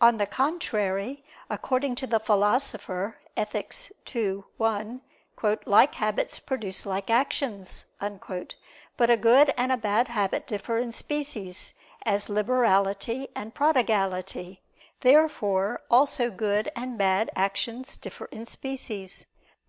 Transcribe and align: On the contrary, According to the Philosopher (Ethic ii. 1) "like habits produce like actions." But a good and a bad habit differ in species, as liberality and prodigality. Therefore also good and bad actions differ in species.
On 0.00 0.16
the 0.16 0.26
contrary, 0.26 1.22
According 1.48 1.94
to 2.02 2.08
the 2.08 2.18
Philosopher 2.18 3.18
(Ethic 3.36 3.72
ii. 4.16 4.42
1) 4.56 5.00
"like 5.64 5.94
habits 5.94 6.40
produce 6.40 6.84
like 6.84 7.08
actions." 7.08 7.84
But 8.00 9.10
a 9.10 9.16
good 9.16 9.54
and 9.56 9.70
a 9.70 9.76
bad 9.76 10.08
habit 10.08 10.48
differ 10.48 10.78
in 10.78 10.90
species, 10.90 11.72
as 12.04 12.28
liberality 12.28 13.28
and 13.36 13.54
prodigality. 13.54 14.60
Therefore 15.02 15.82
also 15.88 16.30
good 16.30 16.72
and 16.74 16.98
bad 16.98 17.30
actions 17.36 17.96
differ 17.96 18.24
in 18.32 18.46
species. 18.46 19.24